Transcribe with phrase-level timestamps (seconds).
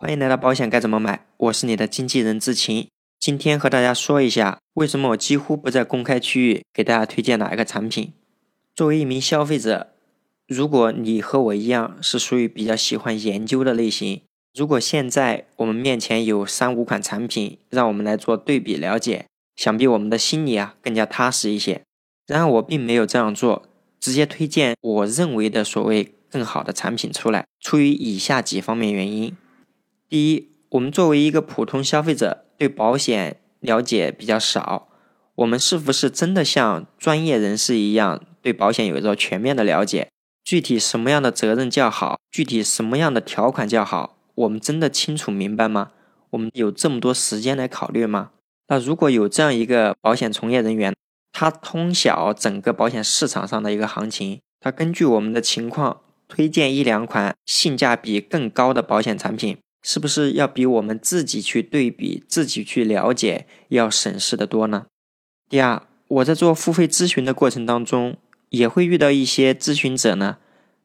[0.00, 2.86] 欢迎来到保险该怎么买，我是你的经纪人志勤。
[3.18, 8.12] 今天和大家说一下，为什么我几乎不在公开区域给大家推荐哪一个产品。
[8.76, 9.88] 作为一名消费者，
[10.46, 14.22] 如果你和我一样是属于比较喜欢研究的类型，
[14.54, 19.26] 如果现在我们面前有三五款产品，让我们来做对比了解，
[19.56, 21.82] 想必我们的心里啊更加踏实一些。
[22.28, 23.68] 然而我并没有这样做，
[23.98, 29.36] 直接推荐我认为的所谓更好的产品出来，出于以下几方面原因。
[30.08, 34.88] 第一，我们作为一个普通消费者，对保险了解比较少，
[35.34, 40.08] 我们是不是真的像专业人士一样对保险有着全面的了解？
[40.42, 42.18] 具体什么样的责任较好？
[42.30, 44.16] 具体什么样的条款较好？
[44.34, 45.90] 我们真的清楚明白吗？
[46.30, 48.30] 我们有这么多时间来考虑吗？
[48.68, 50.94] 那如果有这样一个保险从业人员，
[51.32, 59.58] 他通晓整个保险市场上的一个行情，他根据我们的情况推荐一两款性价比更高的保险产品。
[59.82, 64.86] 是不是要比我们自己去对比、自己去了解要省事的多呢？
[65.48, 68.16] 第二，我在做付费咨询的过程当中，
[68.50, 70.38] 也会遇到一些咨询者呢，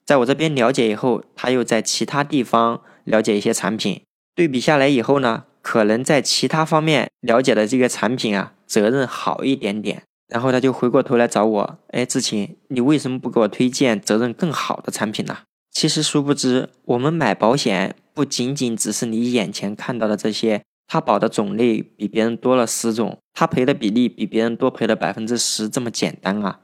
[0.06, 4.02] 在我这边了解以后，他又在其他地方了解一些产品，
[4.36, 15.40] 对比下来以后呢，可能在其他方面了解的这个产品啊，责任好一点点，然后他就回过头来找我，哎，志勤，你为什么不给我推荐责任更好的产品呢？
[15.74, 26.60] 其实殊不知，我们买保险不仅仅只是你眼前看到的这些，他保的种类比别人多了十种，他赔的比例比别人多赔了百分之十这么简单啊！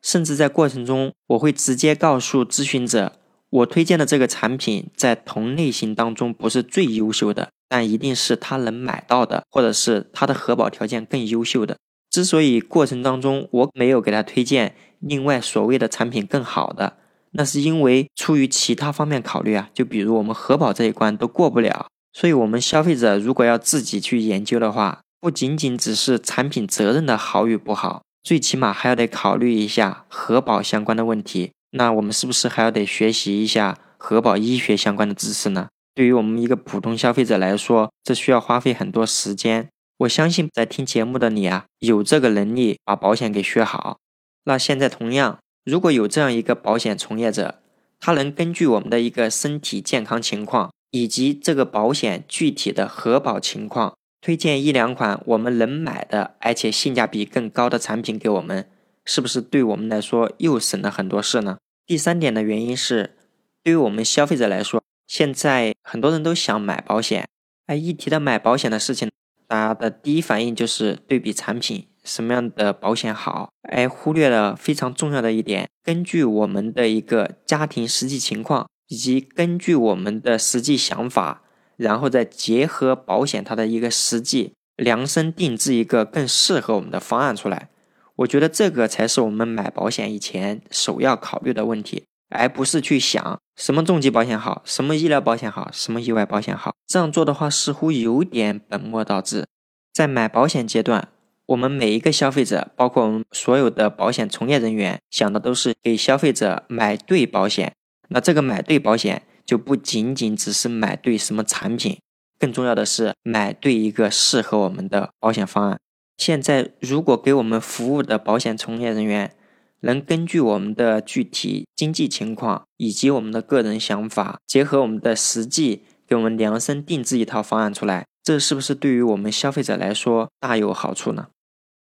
[0.00, 3.18] 甚至在过程中，我会直接告诉咨询者，
[3.50, 11.76] 我推荐的这个产品在同类型当中不是最优秀的，但一定是他能买到的，或者是他的核保条件更优秀的。
[12.08, 16.98] 之所以过程当中我没有给他推荐另外所谓的产品更好的。
[17.32, 31.52] 那是因为出于其他方面考虑啊，就比如我们核保这一关都过不了，所以我们消费者如果要自己去研究的话，不仅仅只是产品责任的好与不好，最起码还要得考虑一下核保相关的问题。
[31.70, 35.68] 那我们是不是还要得学习一下核保医学相关的知识呢？
[35.94, 39.68] 对于我们一个普通消费者来说，这需要花费很多时间。
[39.98, 43.98] 我相信在听节目的你啊，有这个能力把保险给学好。
[44.44, 45.38] 那现在同样。
[45.64, 47.60] 如果有这样一个保险从业者，
[48.00, 58.68] 他能根据我们的一个身体健康情况以及这个保险具体的核保情况，推荐一两款我们能买的而且性价比更高的产品给我们，
[59.04, 61.58] 是不是对我们来说又省了很多事呢？
[61.86, 63.14] 第三点的原因是，
[63.62, 67.28] 对于我们消费者来说，现在很多人都想买保险，
[67.66, 69.10] 而一提到买保险的事情，
[69.46, 71.86] 大家的第一反应就是对比产品。
[72.04, 73.50] 什么样的保险好？
[73.70, 81.42] 而忽略了非常重要的一点，根据我们的一个家庭实际情况，以及根据我们的实际想法，
[81.76, 87.68] 然后再结合保险它的一个实际，量身定制一个更适合我们的方案出来。
[88.16, 96.74] 我觉得这个才是我们买保险以前首要考虑的问题，而不是去想什么重疾保险好，什么医疗保险好，什么意外保险好。
[96.86, 99.46] 这样做的话，似乎有点本末倒置。
[99.92, 101.08] 在买保险阶段。
[101.52, 107.74] 我们每一个消费者，包括我们所有的保险从业人员，想的都是给消费者买对保险。
[108.08, 111.98] 那这个买对保险，就不仅仅只是买对什么产品，
[112.38, 115.78] 更重要的是买对一个适合我们的保险方案。
[116.16, 119.34] 现在，如果给我们服务的保险从业人员
[119.80, 128.06] 能根据我们的具体经济情况以及我们的个人想法，结合我们的实际，给我们量身定制一套方案出来。
[128.22, 131.26] 这是不是对于我们消费者来说大有好处呢？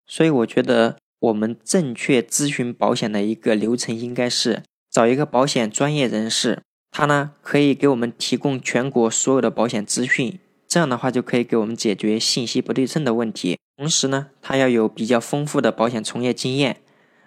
[0.08, 6.62] 所以我觉得我们正确咨询保险的一个流程应该是找一个保险专业人士，
[6.92, 13.58] 他呢可以给我们提供全国所有的保险资讯，这样的话就可以给我们解决信息不对称的问题。
[13.78, 16.82] 同时呢，他要有比较丰富的保险从业经验，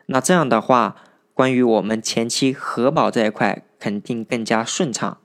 [0.07, 0.97] 那这样的话，
[1.35, 5.19] 关于我们前期核保这一块肯定更加顺畅。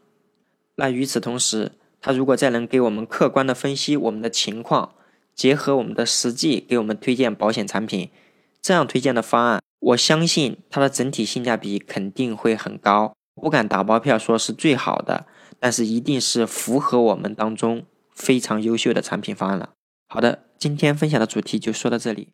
[0.75, 1.71] 那与此同时，
[2.01, 4.95] 他如果再能给我们客观的分析我们的情况，
[5.35, 8.09] 结合我们的实际给我们推荐保险产品，
[8.62, 13.13] 这样推荐的方案，我相信它的整体性价比肯定会很高。
[13.41, 15.25] 不敢打包票说是最好的，
[15.59, 19.71] 但是一定是符合我们当中非常优秀的产品方案了。
[20.07, 22.33] 好的，今天分享的主题就说到这里。